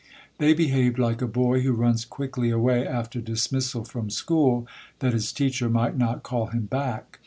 [0.39, 4.65] They behaved like a boy who runs quickly away after dismissal from school,
[4.97, 7.19] that his teacher might not call him back.